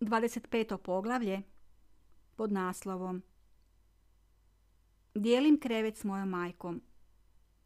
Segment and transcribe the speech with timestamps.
[0.00, 0.76] 25.
[0.76, 1.42] poglavlje
[2.36, 3.22] pod naslovom
[5.14, 6.82] Dijelim krevet s mojom majkom.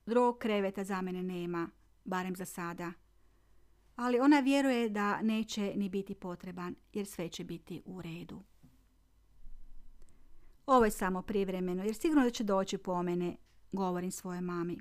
[0.07, 1.71] Drugog kreveta za mene nema,
[2.05, 2.93] barem za sada.
[3.97, 8.43] Ali ona vjeruje da neće ni biti potreban, jer sve će biti u redu.
[10.67, 13.37] Ovo je samo privremeno, jer sigurno da će doći po mene,
[13.73, 14.79] govorim svojoj mami.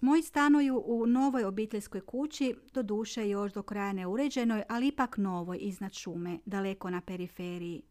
[0.00, 5.58] Moji stanuju u novoj obiteljskoj kući, do duše još do kraja neuređenoj, ali ipak novoj
[5.60, 7.82] iznad šume, daleko na periferiji.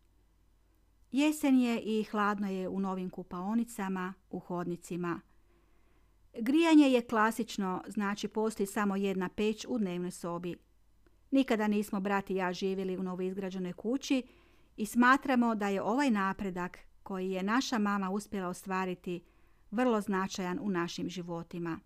[1.12, 5.22] Jesen je i hladno je u novim kupaonicama, u hodnicima.
[6.40, 10.55] Grijanje je klasično, znači postoji samo jedna peć u dnevnoj sobi.
[11.32, 14.23] Nikada nismo brat i ja živjeli u novoizgrađenoj kući
[14.77, 19.23] i smatramo da je ovaj napredak koji je naša mama uspjela ostvariti
[19.71, 21.80] vrlo značajan u našim životima.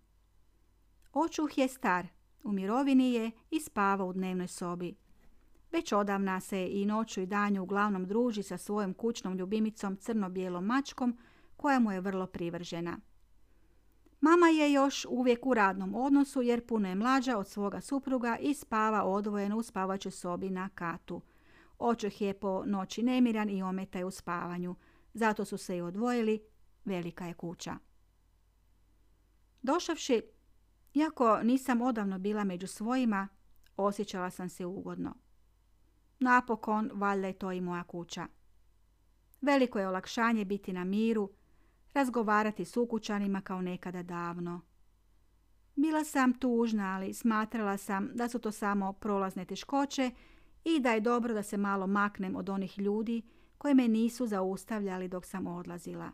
[1.16, 2.06] Očuh je star,
[2.42, 4.94] u mirovini je i spava u dnevnoj sobi.
[5.72, 11.18] Već odavna se i noću i danju uglavnom druži sa svojom kućnom ljubimicom crno-bijelom mačkom
[11.56, 12.98] koja mu je vrlo privržena.
[14.20, 18.54] Mama je još uvijek u radnom odnosu jer puno je mlađa od svoga supruga i
[18.54, 21.22] spava odvojeno u spavaćoj sobi na katu.
[21.78, 24.74] Očuh je po noći nemiran i ometa u spavanju.
[25.12, 26.40] Zato su se i odvojili,
[26.84, 27.76] velika je kuća.
[29.62, 30.33] Došavši
[30.94, 33.28] iako nisam odavno bila među svojima,
[33.76, 35.14] osjećala sam se ugodno.
[36.18, 38.26] Napokon, valjda je to i moja kuća.
[39.40, 41.30] Veliko je olakšanje biti na miru,
[41.94, 44.60] razgovarati s ukućanima kao nekada davno.
[45.76, 50.10] Bila sam tužna, ali smatrala sam da su to samo prolazne teškoće
[50.64, 53.22] i da je dobro da se malo maknem od onih ljudi
[53.58, 56.10] koji me nisu zaustavljali dok sam odlazila.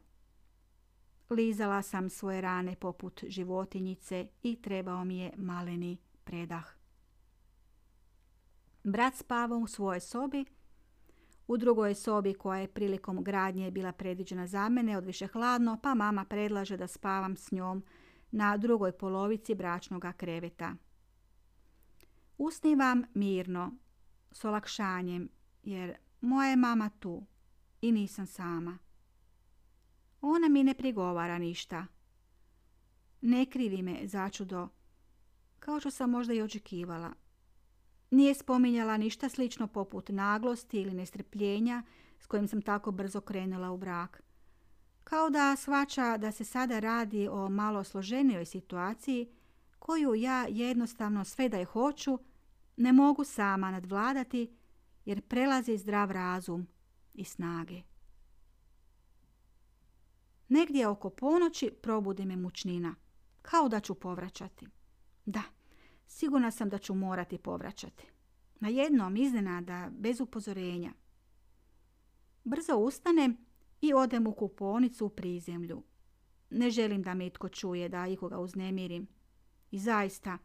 [1.30, 6.64] Lizala sam svoje rane poput životinjice i trebao mi je maleni predah.
[8.84, 10.44] Brat spavao u svojoj sobi.
[11.46, 16.24] U drugoj sobi koja je prilikom gradnje bila predviđena za mene odviše hladno, pa mama
[16.24, 17.84] predlaže da spavam s njom
[18.30, 20.74] na drugoj polovici bračnog kreveta.
[22.38, 23.72] Usnivam mirno,
[24.32, 25.28] s olakšanjem,
[25.62, 27.26] jer moja je mama tu
[27.80, 28.78] i nisam sama.
[30.20, 31.86] Ona mi ne prigovara ništa.
[33.20, 34.68] Ne krivi me začudo,
[35.58, 37.12] kao što sam možda i očekivala.
[38.10, 41.82] Nije spominjala ništa slično poput naglosti ili nestrpljenja
[42.18, 44.22] s kojim sam tako brzo krenula u brak.
[45.04, 49.28] Kao da svača da se sada radi o malo složenijoj situaciji
[49.78, 52.18] koju ja jednostavno sve da je hoću
[52.76, 54.56] ne mogu sama nadvladati
[55.04, 56.66] jer prelazi zdrav razum
[57.14, 57.82] i snage.
[60.50, 62.94] Negdje oko ponoći probudi me mučnina,
[63.42, 64.66] kao da ću povraćati.
[65.26, 65.42] Da,
[66.06, 68.06] sigurna sam da ću morati povraćati.
[68.60, 70.92] Na jednom iznenada, bez upozorenja.
[72.44, 73.36] Brzo ustanem
[73.80, 75.82] i odem u kuponicu u prizemlju.
[76.50, 79.06] Ne želim da me itko čuje, da ikoga uznemirim.
[79.70, 80.38] I zaista,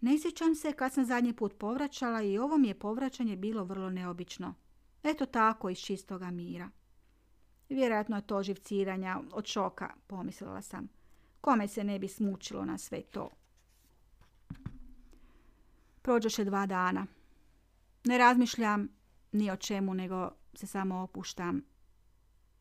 [0.00, 3.90] ne sjećam se kad sam zadnji put povraćala i ovo mi je povraćanje bilo vrlo
[3.90, 4.54] neobično.
[5.02, 6.70] Eto tako iz čistoga mira.
[7.68, 10.88] Vjerojatno je to živciranja od šoka, pomislila sam.
[11.40, 13.30] Kome se ne bi smučilo na sve to?
[16.02, 17.06] Prođoše dva dana.
[18.04, 18.88] Ne razmišljam
[19.32, 21.62] ni o čemu, nego se samo opuštam.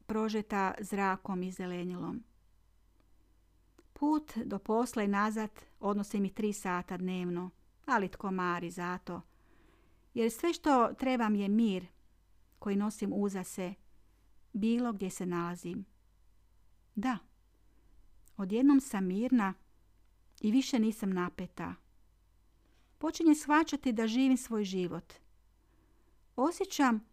[0.06, 2.24] Prožeta zrakom i zelenilom.
[3.94, 5.50] Put do posla i nazad
[5.80, 7.50] odnosi mi tri sata dnevno,
[7.86, 9.22] ali tko mari zato.
[10.14, 11.86] Jer sve što trebam je mir
[12.60, 13.74] koji nosim uza se
[14.54, 15.86] bilo gdje se nalazim.
[16.96, 17.18] Da,
[18.38, 19.54] odjednom sam mirna
[20.42, 21.76] i više nisam napeta.
[22.98, 25.14] Počinje shvaćati da živim svoj život.
[26.36, 27.06] Osjećam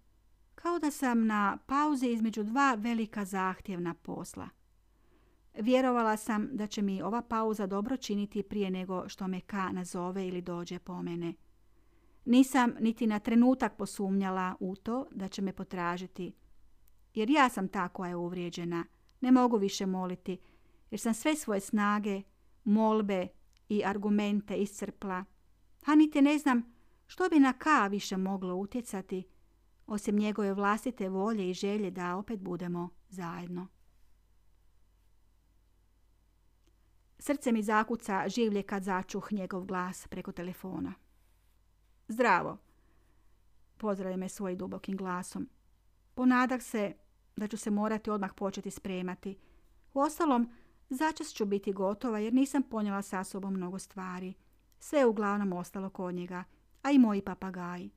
[0.54, 4.48] kao da sam na pauzi između dva velika zahtjevna posla.
[5.54, 10.28] Vjerovala sam da će mi ova pauza dobro činiti prije nego što me Ka nazove
[10.28, 11.34] ili dođe po mene.
[12.25, 16.32] Nisam niti na trenutak posumnjala u to da će me potražiti,
[17.14, 18.84] jer ja sam ta koja je uvrijeđena.
[19.20, 20.38] Ne mogu više moliti,
[20.90, 22.22] jer sam sve svoje snage,
[22.64, 23.28] molbe
[23.68, 25.24] i argumente iscrpla.
[25.86, 26.74] A niti ne znam
[27.06, 29.28] što bi na Ka više moglo utjecati,
[29.86, 33.68] osim njegove vlastite volje i želje da opet budemo zajedno.
[37.18, 40.94] Srce mi zakuca življe kad začuh njegov glas preko telefona.
[42.08, 42.58] Zdravo,
[43.76, 45.48] pozdravio me svojim dubokim glasom.
[46.20, 46.93] Ponadah se
[47.37, 49.38] da ću se morati odmah početi spremati.
[49.94, 50.52] Uostalom,
[50.88, 54.34] začas ću biti gotova jer nisam ponijela sa sobom mnogo stvari.
[54.78, 56.44] Sve je uglavnom ostalo kod njega,
[56.82, 57.90] a i moji papagaji.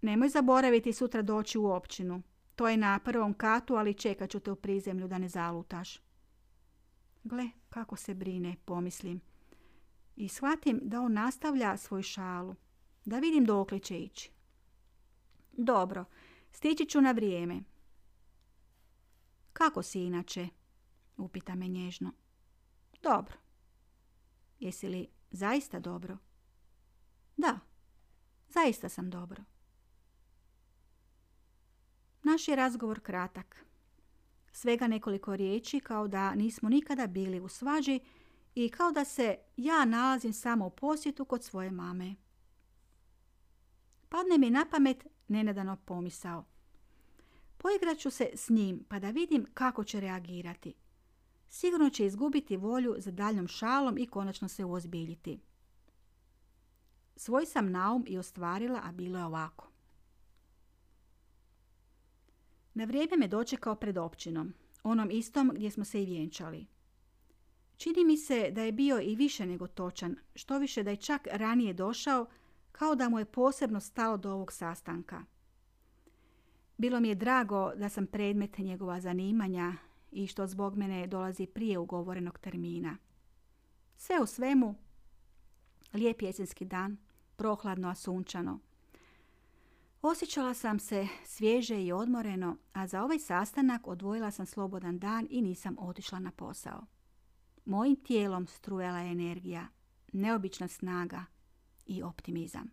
[0.00, 2.22] Nemoj zaboraviti sutra doći u općinu.
[2.56, 6.00] To je na prvom katu, ali čekat ću te u prizemlju da ne zalutaš.
[7.24, 9.20] Gle, kako se brine, pomislim.
[10.16, 12.54] I shvatim da on nastavlja svoju šalu.
[13.04, 14.30] Da vidim dokle će ići.
[15.52, 16.04] Dobro,
[16.52, 17.62] stići ću na vrijeme.
[19.52, 20.48] Kako si inače?
[21.16, 22.12] Upita me nježno.
[23.02, 23.34] Dobro.
[24.58, 26.18] Jesi li zaista dobro?
[27.36, 27.60] Da,
[28.48, 29.44] zaista sam dobro.
[32.22, 33.64] Naš je razgovor kratak.
[34.52, 38.00] Svega nekoliko riječi kao da nismo nikada bili u svađi
[38.54, 42.14] i kao da se ja nalazim samo u posjetu kod svoje mame.
[44.08, 46.44] Padne mi na pamet nenadano pomisao.
[47.58, 50.74] Poigrat ću se s njim pa da vidim kako će reagirati.
[51.48, 55.40] Sigurno će izgubiti volju za daljnom šalom i konačno se uozbiljiti.
[57.16, 59.68] Svoj sam naum i ostvarila, a bilo je ovako.
[62.74, 66.66] Na vrijeme me dočekao pred općinom, onom istom gdje smo se i vjenčali.
[67.76, 71.26] Čini mi se da je bio i više nego točan, što više da je čak
[71.32, 72.26] ranije došao,
[72.72, 75.24] kao da mu je posebno stalo do ovog sastanka.
[76.76, 79.72] Bilo mi je drago da sam predmet njegova zanimanja
[80.10, 82.96] i što zbog mene dolazi prije ugovorenog termina.
[83.96, 84.74] Sve u svemu,
[85.92, 86.96] lijep jesenski dan,
[87.36, 88.58] prohladno a sunčano.
[90.02, 95.42] Osjećala sam se svježe i odmoreno, a za ovaj sastanak odvojila sam slobodan dan i
[95.42, 96.86] nisam otišla na posao.
[97.64, 99.66] Mojim tijelom strujala je energija,
[100.12, 101.24] neobična snaga
[101.86, 102.70] i optimizam.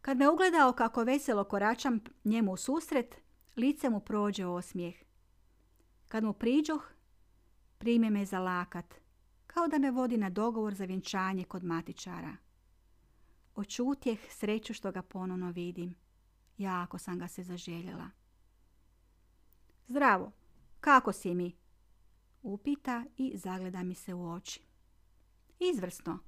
[0.00, 3.16] Kad me ugledao kako veselo koračam njemu u susret,
[3.56, 4.94] lice mu prođe osmijeh.
[6.08, 6.90] Kad mu priđoh,
[7.78, 8.94] prime me za lakat,
[9.46, 12.36] kao da me vodi na dogovor za vjenčanje kod matičara.
[13.54, 15.94] Očutjeh sreću što ga ponovno vidim.
[16.58, 18.10] Jako sam ga se zaželjela.
[19.86, 20.32] Zdravo,
[20.80, 21.56] kako si mi?
[22.42, 24.62] Upita i zagleda mi se u oči.
[25.58, 26.18] Izvrsno.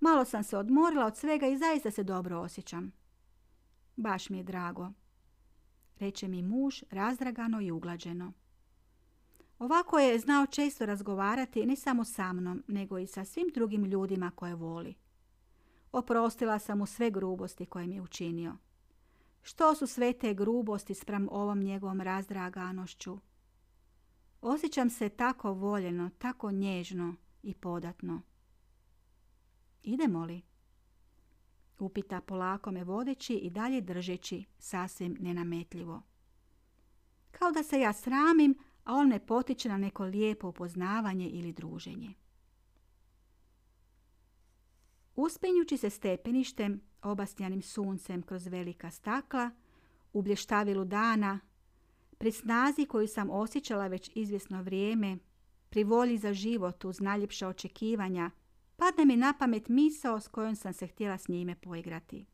[0.00, 2.92] Malo sam se odmorila od svega i zaista se dobro osjećam.
[3.96, 4.92] Baš mi je drago.
[5.96, 8.32] Reče mi muž razdragano i uglađeno.
[9.58, 14.30] Ovako je znao često razgovarati ne samo sa mnom, nego i sa svim drugim ljudima
[14.30, 14.94] koje voli.
[15.92, 18.56] Oprostila sam mu sve grubosti koje mi je učinio.
[19.42, 23.18] Što su sve te grubosti spram ovom njegovom razdraganošću?
[24.40, 28.22] Osjećam se tako voljeno, tako nježno i podatno.
[29.84, 30.42] Idemo li?
[31.78, 36.02] Upita polako me vodeći i dalje držeći sasvim nenametljivo.
[37.30, 42.14] Kao da se ja sramim, a on me potiče na neko lijepo upoznavanje ili druženje.
[45.16, 49.50] Uspenjući se stepeništem, obastjanim suncem kroz velika stakla,
[50.12, 51.40] u blještavilu dana,
[52.18, 55.18] pri snazi koju sam osjećala već izvjesno vrijeme,
[55.70, 58.30] pri volji za život uz najljepša očekivanja,
[58.76, 62.26] padne mi na pamet misao s kojom sam se htjela s njime poigrati.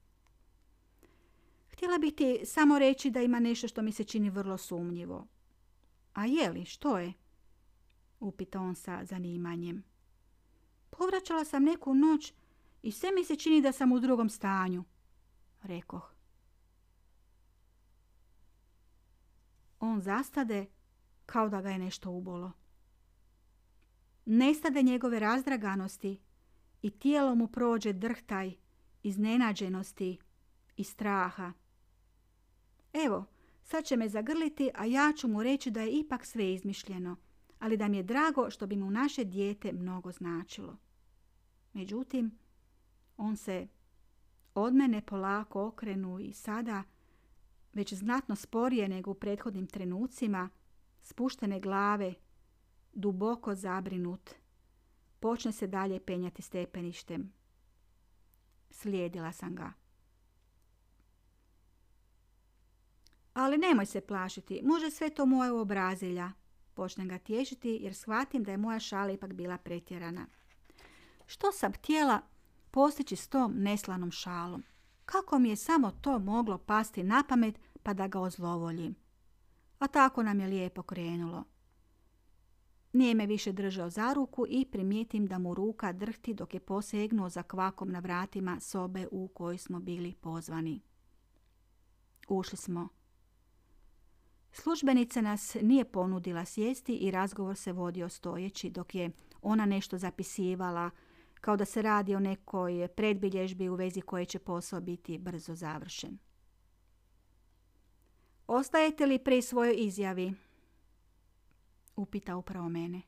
[1.69, 5.27] Htjela bih ti samo reći da ima nešto što mi se čini vrlo sumnjivo.
[6.13, 7.13] A je li, što je?
[8.21, 9.85] Upita on sa zanimanjem.
[10.91, 12.33] Povraćala sam neku noć
[12.83, 14.85] i sve mi se čini da sam u drugom stanju,
[15.63, 16.15] rekoh.
[19.81, 20.67] On zastade
[21.27, 22.53] kao da ga je nešto ubolo.
[24.25, 26.21] Nestade njegove razdraganosti
[26.83, 28.55] i tijelo mu prođe drhtaj
[29.03, 30.19] iznenađenosti
[30.77, 31.53] i straha.
[32.93, 33.25] Evo,
[33.65, 37.17] sad će me zagrliti, a ja ću mu reći da je ipak sve izmišljeno,
[37.59, 40.77] ali da mi je drago što bi mu naše dijete mnogo značilo.
[41.73, 42.39] Međutim,
[43.17, 43.69] on se
[44.55, 46.83] od mene polako okrenu i sada,
[47.73, 50.49] već znatno sporije nego u prethodnim trenucima,
[51.03, 52.15] spuštene glave,
[52.93, 54.31] duboko zabrinut,
[55.21, 57.33] počne se dalje penjati stepeništem.
[58.71, 59.73] Slijedila sam ga.
[63.35, 66.33] Ali nemoj se plašiti, može sve to moje obrazilja.
[66.75, 70.27] Počnem ga tješiti jer shvatim da je moja šala ipak bila pretjerana.
[71.27, 72.21] Što sam htjela
[72.71, 74.63] postići s tom neslanom šalom?
[75.05, 78.95] Kako mi je samo to moglo pasti na pamet pa da ga ozlovoljim?
[79.79, 81.45] A tako nam je lijepo krenulo.
[82.93, 87.29] Nije me više držao za ruku i primijetim da mu ruka drhti dok je posegnuo
[87.29, 90.81] za kvakom na vratima sobe u kojoj smo bili pozvani.
[92.29, 92.89] Ušli smo.
[94.53, 99.11] Službenica nas nije ponudila sjesti i razgovor se vodio stojeći dok je
[99.43, 100.91] ona nešto zapisivala,
[101.41, 106.19] kao da se radi o nekoj predbilježbi u vezi koje će posao biti brzo završen.
[108.47, 110.35] Ostajete li pri svojoj izjavi?
[111.97, 113.03] Upita upravo mene.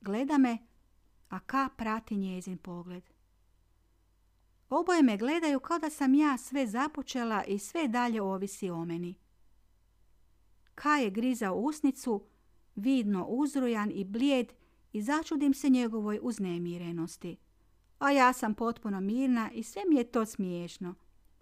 [0.00, 0.58] Gleda me,
[1.28, 3.10] a ka prati njezin pogled.
[4.68, 9.14] Oboje me gledaju kao da sam ja sve započela i sve dalje ovisi o meni.
[10.74, 12.26] Ka je grizao usnicu,
[12.74, 14.52] vidno uzrujan i blijed
[14.92, 17.36] i začudim se njegovoj uznemirenosti.
[17.98, 20.94] A ja sam potpuno mirna i sve mi je to smiješno.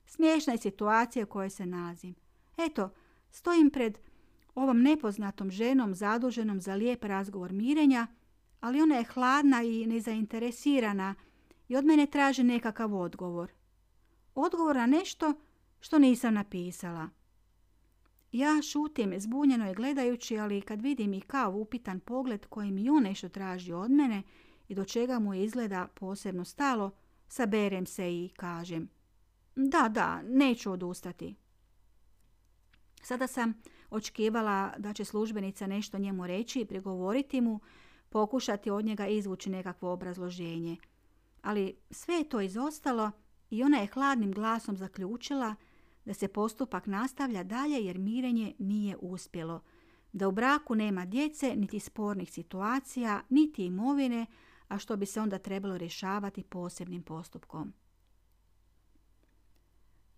[0.07, 2.15] Smiješna je situacija u kojoj se nalazim.
[2.57, 2.91] Eto,
[3.31, 3.99] stojim pred
[4.55, 8.07] ovom nepoznatom ženom zaduženom za lijep razgovor mirenja,
[8.61, 11.15] ali ona je hladna i nezainteresirana
[11.69, 13.53] i od mene traži nekakav odgovor.
[14.35, 15.35] Odgovor na nešto
[15.81, 17.09] što nisam napisala.
[18.33, 23.03] Ja šutim zbunjeno je gledajući, ali kad vidim i kao upitan pogled koji mi on
[23.03, 24.23] nešto traži od mene
[24.69, 26.91] i do čega mu je izgleda posebno stalo,
[27.29, 28.89] saberem se i kažem
[29.57, 31.35] da, da, neću odustati.
[33.03, 33.55] Sada sam
[33.91, 37.61] očekivala da će službenica nešto njemu reći i prigovoriti mu,
[38.09, 40.77] pokušati od njega izvući nekakvo obrazloženje.
[41.43, 43.11] Ali sve je to izostalo
[43.51, 45.55] i ona je hladnim glasom zaključila
[46.05, 49.61] da se postupak nastavlja dalje jer mirenje nije uspjelo,
[50.13, 54.27] da u braku nema djece, niti spornih situacija, niti imovine,
[54.69, 57.73] a što bi se onda trebalo rješavati posebnim postupkom.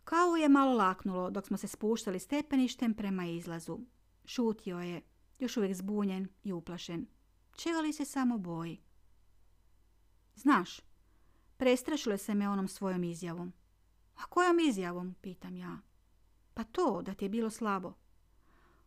[0.07, 3.79] Kao je malo laknulo dok smo se spuštali stepeništem prema izlazu.
[4.25, 5.03] Šutio je,
[5.39, 7.07] još uvijek zbunjen i uplašen.
[7.57, 8.81] Čega li se samo boji?
[10.35, 10.81] Znaš,
[11.57, 13.53] prestrašile se me onom svojom izjavom.
[14.17, 15.79] A kojom izjavom, pitam ja.
[16.55, 17.93] Pa to, da ti je bilo slabo.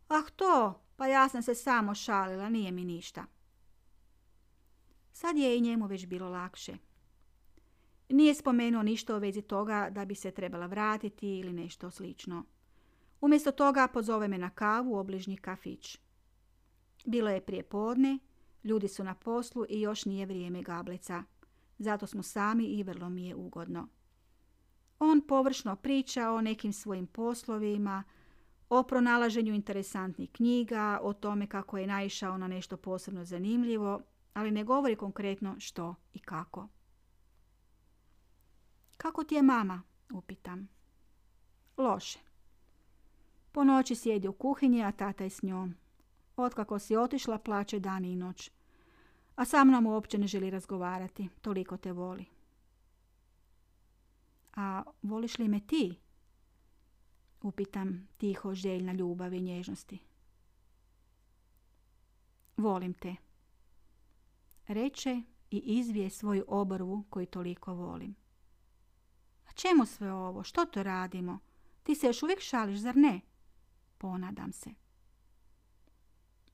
[0.08, 3.24] Ah to, pa ja sam se samo šalila, nije mi ništa.
[5.12, 6.89] Sad je i njemu već bilo lakše.
[8.10, 12.44] Nije spomenuo ništa o vezi toga da bi se trebala vratiti ili nešto slično.
[13.20, 15.98] Umjesto toga pozove me na kavu u obližnji kafić.
[17.04, 18.18] Bilo je prije podne,
[18.64, 21.24] ljudi su na poslu i još nije vrijeme gablica.
[21.78, 23.88] Zato smo sami i vrlo mi je ugodno.
[24.98, 28.04] On površno priča o nekim svojim poslovima,
[28.68, 34.00] o pronalaženju interesantnih knjiga, o tome kako je naišao na nešto posebno zanimljivo,
[34.34, 36.68] ali ne govori konkretno što i kako.
[39.00, 39.82] Kako ti je mama?
[40.12, 40.68] upitam.
[41.76, 42.18] Loše.
[43.52, 45.74] Po noći sjedi u kuhinji, a tata je s njom.
[46.36, 48.50] Otkako si otišla, plaće dan i noć.
[49.36, 52.24] A sa mnom uopće ne želi razgovarati, toliko te voli.
[54.56, 55.98] A voliš li me ti?
[57.42, 59.98] Upitam tiho željna ljubavi i nježnosti.
[62.56, 63.16] Volim te.
[64.66, 68.20] Reče i izvije svoju obrvu koju toliko volim.
[69.50, 70.42] A čemu sve ovo?
[70.42, 71.38] Što to radimo?
[71.82, 73.20] Ti se još uvijek šališ, zar ne?
[73.98, 74.70] Ponadam se.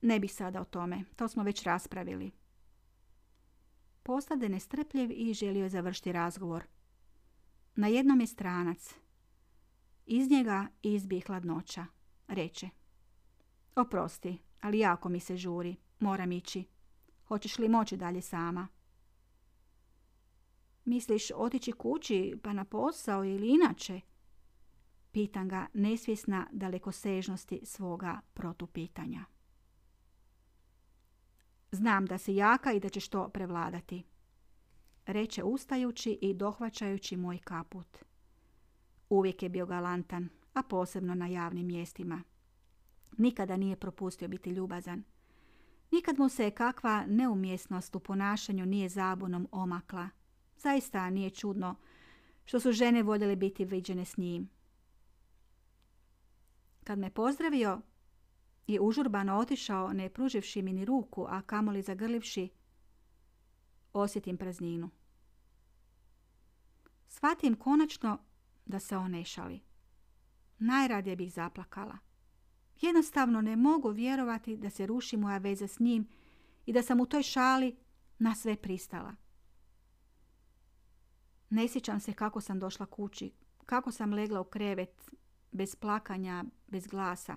[0.02, 2.30] Ne bih sada o tome, to smo već raspravili.
[4.02, 6.64] Postade nestrpljiv i želio završiti razgovor.
[7.74, 8.94] Na jednom je stranac.
[10.06, 11.86] Iz njega izbije hladnoća.
[12.28, 12.68] Reče.
[13.76, 15.76] Oprosti, ali jako mi se žuri.
[16.00, 16.64] Moram ići.
[17.24, 18.68] Hoćeš li moći dalje sama?
[20.86, 24.00] Misliš otići kući pa na posao ili inače?
[25.12, 29.24] Pitam ga nesvjesna dalekosežnosti svoga protupitanja.
[31.72, 34.04] Znam da si jaka i da ćeš to prevladati.
[35.06, 37.98] Reče ustajući i dohvaćajući moj kaput.
[39.08, 42.22] Uvijek je bio galantan, a posebno na javnim mjestima.
[43.18, 45.04] Nikada nije propustio biti ljubazan.
[45.90, 50.08] Nikad mu se kakva neumjesnost u ponašanju nije zabunom omakla–
[50.58, 51.74] Zaista nije čudno
[52.44, 54.48] što su žene voljele biti viđene s njim.
[56.84, 57.80] Kad me pozdravio
[58.66, 62.48] i užurbano otišao, ne pruživši mi ni ruku, a kamoli zagrlivši,
[63.92, 64.90] osjetim prazninu.
[67.08, 68.18] Shvatim konačno
[68.66, 69.60] da se on ne šali.
[70.58, 71.98] Najradije bih zaplakala.
[72.80, 76.08] Jednostavno ne mogu vjerovati da se ruši moja veza s njim
[76.66, 77.76] i da sam u toj šali
[78.18, 79.14] na sve pristala.
[81.56, 83.32] Ne sjećam se kako sam došla kući,
[83.66, 85.10] kako sam legla u krevet,
[85.50, 87.36] bez plakanja, bez glasa.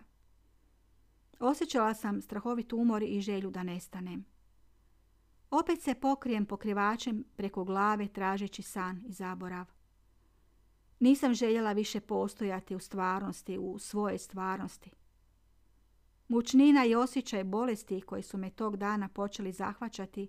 [1.39, 4.25] Osjećala sam strahovit umor i želju da nestanem.
[5.51, 9.65] Opet se pokrijem pokrivačem preko glave tražeći san i zaborav.
[10.99, 14.91] Nisam željela više postojati u stvarnosti, u svojoj stvarnosti.
[16.27, 20.27] Mučnina i osjećaj bolesti koji su me tog dana počeli zahvaćati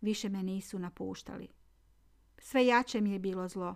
[0.00, 1.63] više me nisu napuštali.
[2.44, 3.74] Sve jače mi je bilo zlo.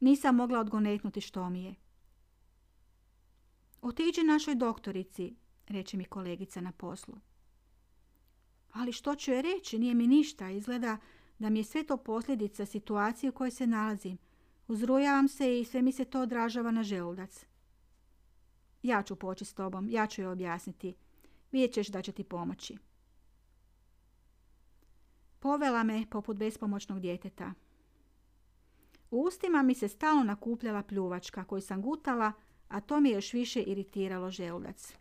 [0.00, 1.74] Nisam mogla odgonetnuti što mi je.
[3.82, 5.36] Otiđi našoj doktorici,
[5.68, 7.14] reče mi kolegica na poslu.
[8.72, 10.50] Ali što ću je reći, nije mi ništa.
[10.50, 10.98] Izgleda
[11.38, 14.18] da mi je sve to posljedica situacije u kojoj se nalazim.
[14.68, 17.46] Uzrujavam se i sve mi se to odražava na želudac.
[18.82, 20.94] Ja ću poći s tobom, ja ću je objasniti.
[21.52, 22.78] Vidjet ćeš da će ti pomoći.
[25.38, 27.54] Povela me poput bespomoćnog djeteta.
[29.14, 32.32] U ustima mi se stalno nakupljala pljuvačka koju sam gutala,
[32.68, 34.94] a to mi je još više iritiralo želudac.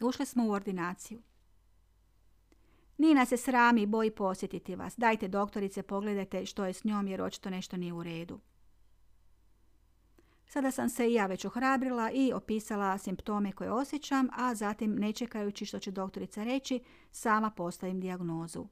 [0.00, 1.22] Ušli smo u ordinaciju.
[2.98, 4.94] Nina se srami i boji posjetiti vas.
[4.96, 8.40] Dajte doktorice, pogledajte što je s njom jer očito nešto nije u redu.
[10.46, 15.12] Sada sam se i ja već ohrabrila i opisala simptome koje osjećam, a zatim, ne
[15.12, 18.66] čekajući što će doktorica reći, sama postavim dijagnozu.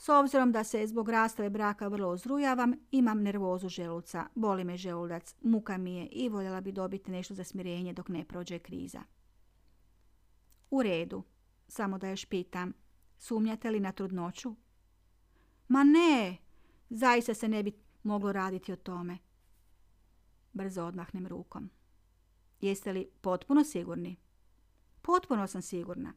[0.00, 5.34] S obzirom da se zbog rastave braka vrlo uzrujavam, imam nervozu želuca, boli me želudac,
[5.42, 9.02] muka mi je i voljela bi dobiti nešto za smirenje dok ne prođe kriza.
[10.70, 11.22] U redu,
[11.68, 12.72] samo da još pitam,
[13.18, 14.54] sumnjate li na trudnoću?
[15.68, 16.36] Ma ne,
[16.90, 19.18] zaista se ne bi moglo raditi o tome.
[20.52, 21.70] Brzo odmahnem rukom.
[22.60, 24.16] Jeste li potpuno sigurni?
[25.02, 26.12] Potpuno sam sigurna.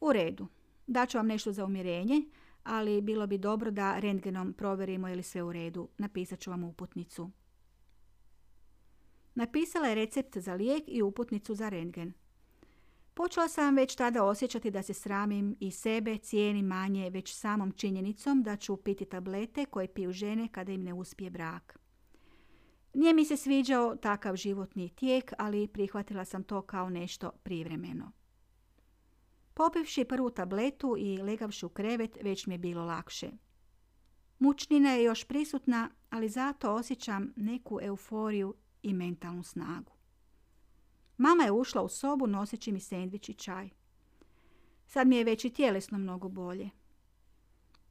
[0.00, 0.48] U redu.
[0.92, 2.22] Daću vam nešto za umirenje,
[2.64, 5.88] ali bilo bi dobro da rentgenom provjerimo je li sve u redu.
[5.98, 7.30] Napisat ću vam uputnicu.
[9.34, 12.12] Napisala je recept za lijek i uputnicu za rentgen.
[13.14, 18.42] Počela sam već tada osjećati da se sramim i sebe cijeni manje već samom činjenicom
[18.42, 21.78] da ću piti tablete koje piju žene kada im ne uspije brak.
[22.94, 28.12] Nije mi se sviđao takav životni tijek, ali prihvatila sam to kao nešto privremeno.
[29.54, 33.30] Popivši prvu tabletu i legavši u krevet, već mi je bilo lakše.
[34.38, 39.92] Mučnina je još prisutna, ali zato osjećam neku euforiju i mentalnu snagu.
[41.16, 43.70] Mama je ušla u sobu noseći mi sendvič i čaj.
[44.86, 46.70] Sad mi je već i tjelesno mnogo bolje.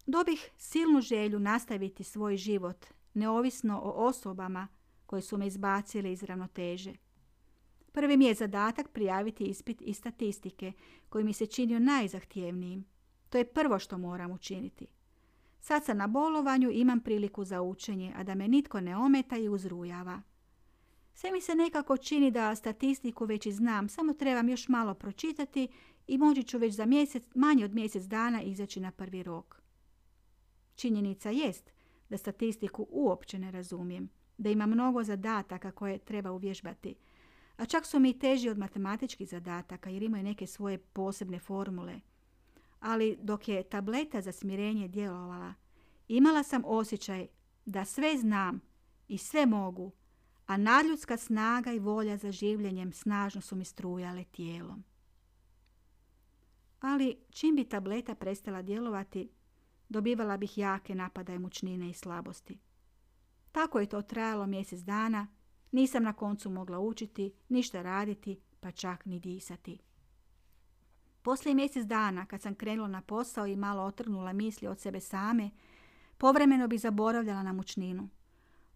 [0.05, 4.67] Dobih silnu želju nastaviti svoj život, neovisno o osobama
[5.05, 6.93] koje su me izbacile iz ravnoteže.
[7.91, 10.71] Prvi mi je zadatak prijaviti ispit iz statistike,
[11.09, 12.85] koji mi se činio najzahtjevnijim.
[13.29, 14.87] To je prvo što moram učiniti.
[15.59, 19.49] Sad sam na bolovanju imam priliku za učenje, a da me nitko ne ometa i
[19.49, 20.21] uzrujava.
[21.13, 25.67] Sve mi se nekako čini da statistiku već i znam, samo trebam još malo pročitati
[26.07, 29.61] i moći ću već za mjesec, manje od mjesec dana izaći na prvi rok.
[30.75, 31.71] Činjenica jest
[32.09, 36.95] da statistiku uopće ne razumijem, da ima mnogo zadataka koje treba uvježbati,
[37.61, 41.99] a čak su mi teži od matematičkih zadataka jer imaju neke svoje posebne formule.
[42.79, 45.53] Ali dok je tableta za smirenje djelovala,
[46.07, 47.27] imala sam osjećaj
[47.65, 48.61] da sve znam
[49.07, 49.91] i sve mogu,
[50.47, 54.83] a nadljudska snaga i volja za življenjem snažno su mi strujale tijelom.
[56.79, 59.29] Ali čim bi tableta prestala djelovati,
[59.89, 62.59] dobivala bih jake napadaje mučnine i slabosti.
[63.51, 65.27] Tako je to trajalo mjesec dana,
[65.71, 69.77] nisam na koncu mogla učiti, ništa raditi, pa čak ni disati.
[71.21, 75.49] Poslije mjesec dana, kad sam krenula na posao i malo otrgnula misli od sebe same,
[76.17, 78.09] povremeno bi zaboravljala na mučninu.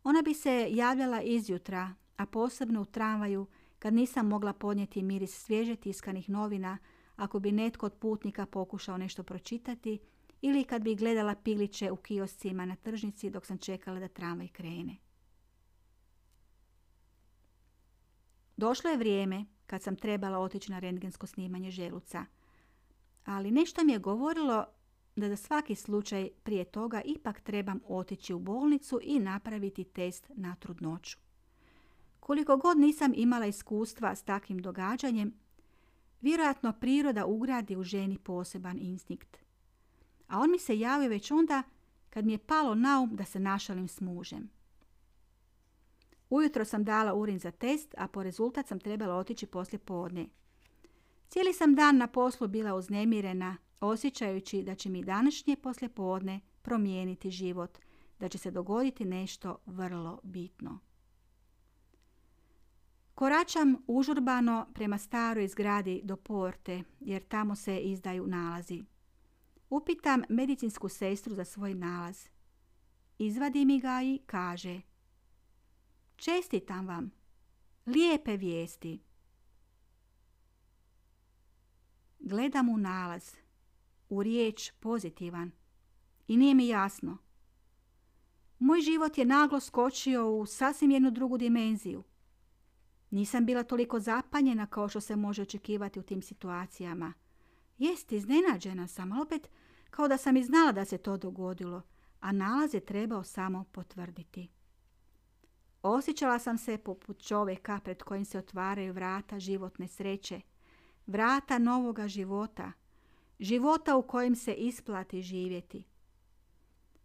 [0.04, 3.48] Ona bi se javljala izjutra, a posebno u tramvaju,
[3.80, 6.78] kad nisam mogla podnijeti miris svježe tiskanih novina,
[7.16, 10.00] ako bi netko od putnika pokušao nešto pročitati,
[10.42, 14.96] ili kad bi gledala piliće u kioscima na tržnici dok sam čekala da tramvaj krene.
[18.58, 22.26] Došlo je vrijeme kad sam trebala otići na rentgensko snimanje želuca,
[23.26, 24.66] ali nešto mi je govorilo
[25.16, 30.56] da za svaki slučaj prije toga ipak trebam otići u bolnicu i napraviti test na
[30.56, 31.18] trudnoću.
[32.20, 35.34] Koliko god nisam imala iskustva s takvim događanjem,
[36.22, 39.38] vjerojatno priroda ugradi u ženi poseban instinkt.
[40.28, 41.64] A on mi se javio već onda
[42.10, 44.50] kad mi je palo na um da se našalim s mužem.
[46.36, 50.28] Ujutro sam dala urin za test, a po rezultat sam trebala otići poslije podne.
[51.30, 55.56] Cijeli sam dan na poslu bila uznemirena, osjećajući da će mi današnje
[55.96, 57.78] podne promijeniti život,
[58.20, 60.80] da će se dogoditi nešto vrlo bitno.
[63.16, 68.84] Koračam užurbano prema staroj zgradi do porte, jer tamo se izdaju nalazi.
[69.70, 72.28] Upitam medicinsku sestru za svoj nalaz.
[73.18, 74.82] Izvadi mi ga i kaže
[76.16, 77.12] Čestitam vam.
[77.86, 79.00] Lijepe vijesti.
[82.20, 83.36] Gledam u nalaz
[84.10, 85.52] u riječ pozitivan.
[86.28, 87.18] I nije mi jasno.
[88.60, 92.04] Moj život je naglo skočio u sasvim jednu drugu dimenziju.
[93.10, 97.14] Nisam bila toliko zapanjena kao što se može očekivati u tim situacijama.
[97.78, 99.50] Jest, iznenađena sam, ali opet
[99.90, 101.82] kao da sam i znala da se to dogodilo,
[102.20, 104.50] a nalaz je trebao samo potvrditi.
[105.88, 110.42] Osjećala sam se poput čovjeka pred kojim se otvaraju vrata životne sreće,
[111.08, 112.72] vrata novoga života,
[113.40, 115.84] života u kojem se isplati živjeti.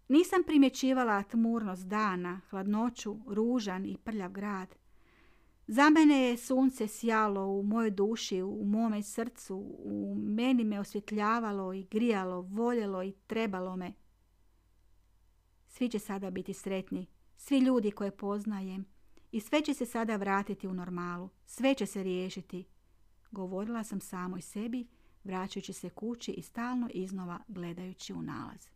[0.08, 4.74] Nisam primjećivala tmurnost dana, hladnoću, ružan i prljav grad.
[5.66, 11.72] Za mene je sunce sjalo u mojoj duši, u mome srcu, u meni me osvjetljavalo
[11.72, 13.92] i grijalo, voljelo i trebalo me.
[15.68, 17.06] Svi će sada biti sretni,
[17.40, 18.84] svi ljudi koje poznajem
[19.32, 22.64] i sve će se sada vratiti u normalu, sve će se riješiti.
[23.30, 24.86] Govorila sam samoj sebi,
[25.24, 28.68] vraćajući se kući i stalno iznova gledajući u nalaz.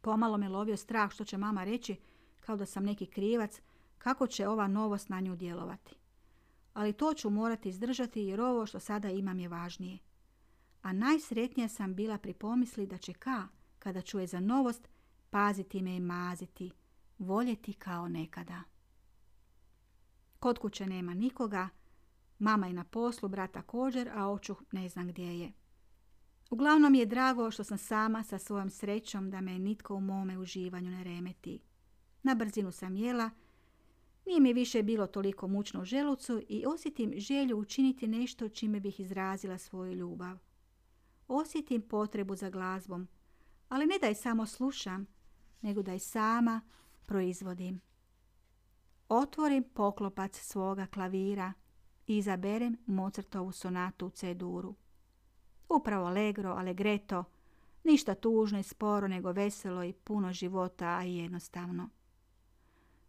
[0.00, 1.96] Pomalo me lovio strah što će mama reći,
[2.40, 3.60] kao da sam neki krivac,
[3.98, 5.94] kako će ova novost na nju djelovati.
[6.74, 9.98] Ali to ću morati izdržati jer ovo što sada imam je važnije.
[10.82, 14.88] A najsretnija sam bila pri pomisli da će Ka, kada čuje za novost,
[15.30, 16.72] paziti me i maziti,
[17.18, 18.62] voljeti kao nekada.
[20.38, 21.68] Kod kuće nema nikoga,
[22.38, 25.52] mama je na poslu, brat također, a očuh ne znam gdje je.
[26.50, 30.90] Uglavnom je drago što sam sama sa svojom srećom da me nitko u mome uživanju
[30.90, 31.60] ne remeti.
[32.22, 33.30] Na brzinu sam jela,
[34.26, 39.00] nije mi više bilo toliko mučno u želucu i osjetim želju učiniti nešto čime bih
[39.00, 40.38] izrazila svoju ljubav.
[41.28, 43.08] Osjetim potrebu za glazbom,
[43.68, 45.06] ali ne da je samo slušam,
[45.60, 46.60] nego da je sama
[47.06, 47.80] proizvodim.
[49.08, 51.52] Otvorim poklopac svoga klavira
[52.06, 54.74] i izaberem Mozartovu sonatu u C-duru.
[55.68, 57.24] Upravo allegro, allegretto,
[57.84, 61.88] ništa tužno i sporo, nego veselo i puno života, a i jednostavno.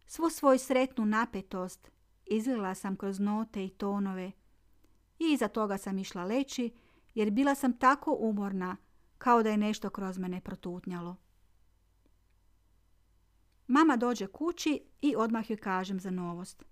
[0.06, 1.90] Svu svoju sretnu napetost
[2.26, 4.32] izlila sam kroz note i tonove
[5.18, 6.74] i iza toga sam išla leći
[7.14, 8.76] jer bila sam tako umorna
[9.18, 11.16] kao da je nešto kroz mene protutnjalo.
[13.66, 16.64] Mama dođe kući i odmah joj kažem za novost.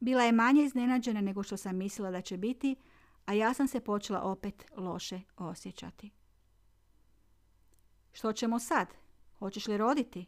[0.00, 2.76] Bila je manje iznenađena nego što sam mislila da će biti,
[3.26, 6.10] a ja sam se počela opet loše osjećati.
[8.12, 8.88] Što ćemo sad?
[9.38, 10.26] Hoćeš li roditi?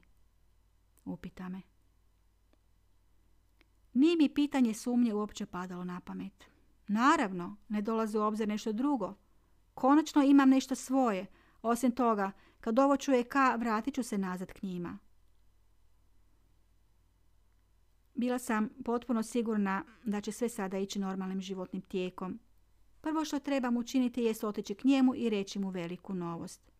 [1.05, 1.62] Upita me.
[3.92, 6.44] Nije mi pitanje sumnje uopće padalo na pamet.
[6.88, 9.14] Naravno, ne dolazi u obzir nešto drugo.
[9.74, 11.27] Konačno imam nešto svoje.
[11.62, 14.98] Osim toga, kad ovo čuje ka, vratit ću se nazad k njima.
[18.18, 22.38] Bila sam potpuno sigurna da će sve sada ići normalnim životnim tijekom.
[23.00, 26.72] Prvo što trebam učiniti jest otići k njemu i reći mu veliku novost.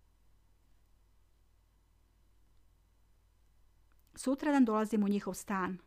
[4.15, 5.79] Sutradan dolazim u njihov stan.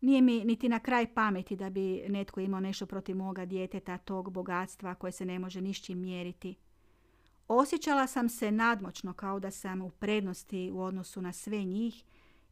[0.00, 4.32] Nije mi niti na kraj pameti da bi netko imao nešto protiv moga djeteta, tog
[4.32, 6.54] bogatstva koje se ne može nišćim mjeriti.
[7.48, 12.04] Osjećala sam se nadmoćno kao da sam u prednosti u odnosu na sve njih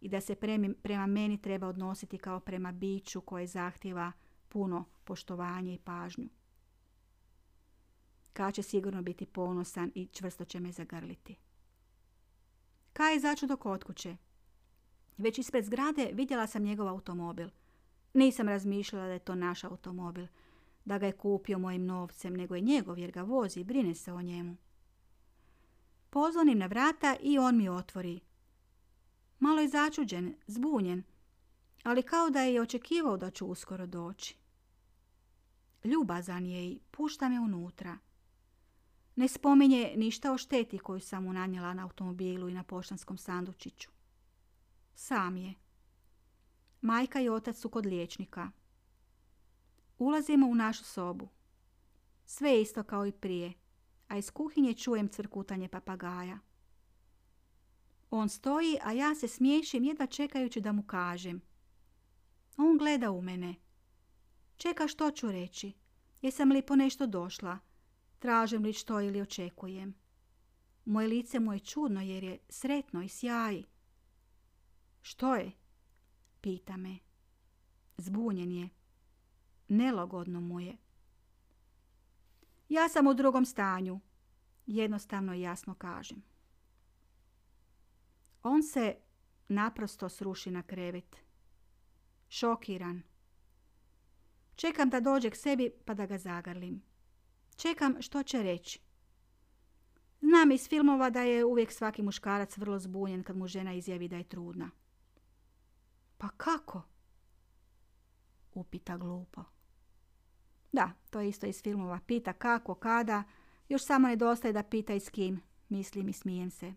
[0.02, 0.34] i da se
[0.82, 4.12] prema meni treba odnositi kao prema biću koje zahtjeva
[4.48, 6.28] puno poštovanje i pažnju.
[8.32, 11.36] Ka će sigurno biti ponosan i čvrsto će me zagrliti.
[12.92, 14.16] Ka je začudo kod kuće.
[15.16, 17.48] Već ispred zgrade vidjela sam njegov automobil.
[18.14, 20.26] Nisam razmišljala da je to naš automobil,
[20.84, 24.12] da ga je kupio mojim novcem, nego je njegov jer ga vozi i brine se
[24.12, 24.56] o njemu.
[26.10, 28.20] Pozvonim na vrata i on mi otvori.
[29.42, 31.02] Malo je začuđen, zbunjen,
[31.82, 34.36] ali kao da je i očekivao da ću uskoro doći.
[35.84, 37.98] Ljubazan je i pušta me unutra.
[39.16, 43.90] Ne spominje ništa o šteti koju sam mu nanijela na automobilu i na poštanskom sandučiću.
[44.94, 45.54] Sam je.
[46.80, 48.50] Majka i otac su kod liječnika.
[49.98, 51.28] Ulazimo u našu sobu.
[52.26, 53.52] Sve isto kao i prije,
[54.08, 56.38] a iz kuhinje čujem crkutanje papagaja.
[58.14, 61.42] On stoji, a ja se smiješim jedva čekajući da mu kažem.
[62.56, 63.54] On gleda u mene.
[64.56, 65.72] Čeka što ću reći.
[66.22, 67.58] Jesam li po nešto došla?
[68.18, 69.94] Tražim li što ili očekujem?
[70.84, 73.64] Moje lice mu je čudno jer je sretno i sjaji.
[75.00, 75.52] Što je?
[76.40, 76.98] Pita me.
[77.96, 78.68] Zbunjen je.
[79.68, 80.76] Nelogodno mu je.
[82.68, 84.00] Ja sam u drugom stanju.
[84.66, 86.31] Jednostavno i jasno kažem.
[88.42, 88.96] On se
[89.48, 91.16] naprosto sruši na krevet.
[92.28, 93.02] Šokiran.
[94.56, 96.82] Čekam da dođe k sebi pa da ga zagrlim.
[97.56, 98.80] Čekam što će reći.
[100.20, 104.16] Znam iz filmova da je uvijek svaki muškarac vrlo zbunjen kad mu žena izjavi da
[104.16, 104.70] je trudna.
[106.18, 106.82] Pa kako?
[108.54, 109.44] Upita glupo.
[110.72, 112.00] Da, to je isto iz filmova.
[112.06, 113.22] Pita kako, kada,
[113.68, 115.40] još samo nedostaje da pita i s kim.
[115.68, 116.74] Mislim i smijem se.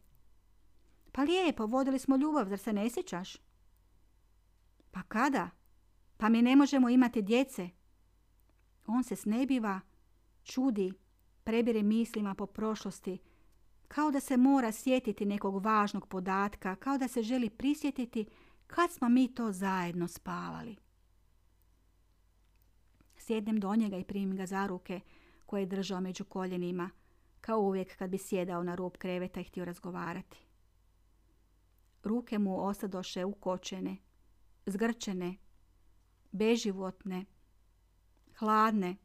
[1.15, 3.38] Pa lijepo, vodili smo ljubav, zar se ne sjećaš?
[4.91, 5.49] Pa kada?
[6.17, 7.69] Pa mi ne možemo imati djece.
[8.88, 9.80] On se snebiva,
[10.43, 10.93] čudi,
[11.43, 13.17] prebire mislima po prošlosti,
[13.88, 18.25] kao da se mora sjetiti nekog važnog podatka, kao da se želi prisjetiti
[18.67, 20.75] kad smo mi to zajedno spavali.
[23.17, 24.99] Sjednem do njega i primim ga za ruke
[25.45, 26.89] koje je držao među koljenima,
[27.41, 30.44] kao uvijek kad bi sjedao na rub kreveta i htio razgovarati.
[32.05, 33.97] Ruke mu osadoše ukočene,
[34.65, 35.37] zgrčene,
[36.31, 37.25] beživotne,
[38.37, 38.95] hladne.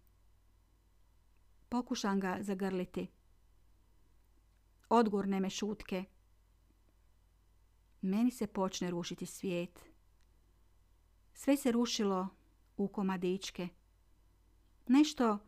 [1.68, 3.06] Pokušam ga zagrliti.
[4.88, 6.04] Odgurne me šutke.
[8.00, 9.84] Meni se počne rušiti svijet.
[11.34, 12.28] Sve se rušilo
[12.76, 13.68] u komadičke.
[14.88, 15.38] Nešto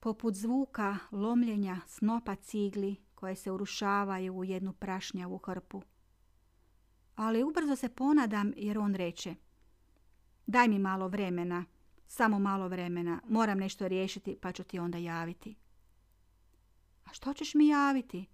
[0.00, 5.82] poput zvuka lomljenja snopa cigli koje se urušavaju u jednu prašnjavu hrpu.
[7.16, 9.34] Ali ubrzo se ponadam jer on reče
[10.46, 11.64] Daj mi malo vremena,
[12.06, 15.56] samo malo vremena, moram nešto riješiti pa ću ti onda javiti.
[17.04, 18.26] A što ćeš mi javiti?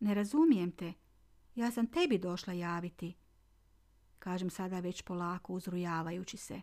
[0.00, 0.92] Ne razumijem te.
[1.54, 3.14] Ja sam tebi došla javiti.
[4.18, 6.60] Kažem sada već polako uzrujavajući se.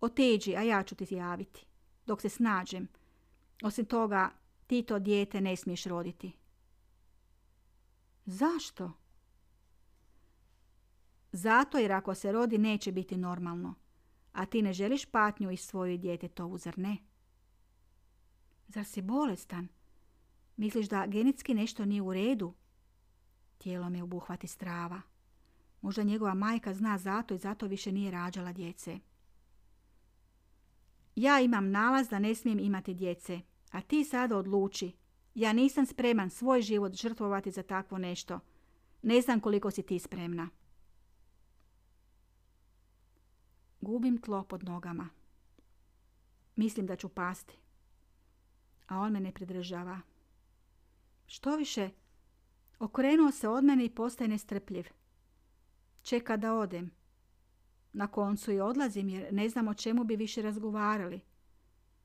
[0.00, 1.66] Oteđi, a ja ću ti javiti.
[2.06, 2.88] Dok se snađem.
[3.62, 4.30] Osim toga,
[4.66, 6.32] ti to dijete ne smiješ roditi.
[8.26, 8.92] Zašto?
[11.36, 13.74] Zato jer ako se rodi neće biti normalno.
[14.32, 16.96] A ti ne želiš patnju i svoju djetetovu, zar ne?
[18.68, 19.68] Zar si bolestan?
[20.56, 22.54] Misliš da genetski nešto nije u redu?
[23.58, 25.00] Tijelo me obuhvati strava.
[25.80, 28.98] Možda njegova majka zna zato i zato više nije rađala djece.
[31.16, 34.92] Ja imam nalaz da ne smijem imati djece, a ti sada odluči.
[35.34, 38.40] Ja nisam spreman svoj život žrtvovati za takvo nešto.
[39.02, 40.48] Ne znam koliko si ti spremna.
[43.86, 45.08] Gubim tlo pod nogama.
[46.56, 47.58] Mislim da ću pasti.
[48.86, 50.00] A on me ne pridržava.
[51.26, 51.90] Što više,
[52.78, 54.84] okrenuo se od mene i postaje nestrpljiv.
[56.02, 56.90] Čeka da odem.
[57.92, 61.20] Na koncu i odlazim jer ne znam o čemu bi više razgovarali.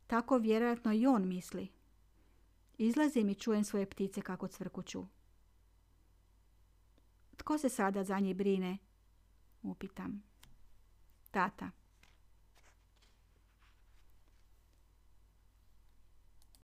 [0.08, 1.68] Tako vjerojatno i on misli.
[2.78, 5.06] Izlazim i čujem svoje ptice kako cvrkuću.
[7.38, 8.78] Tko se sada za njih brine?
[9.64, 10.31] Upitam.
[11.32, 11.74] Tata.